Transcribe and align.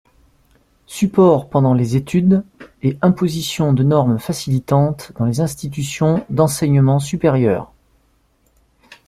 Support 0.87 1.47
pendant 1.51 1.75
les 1.75 1.95
études 1.95 2.43
et 2.81 2.97
imposition 3.03 3.71
de 3.71 3.83
normes 3.83 4.17
facilitantes 4.17 5.11
dans 5.19 5.25
les 5.25 5.41
institutions 5.41 6.25
d'enseignement 6.31 6.97
supérieur. 6.97 7.71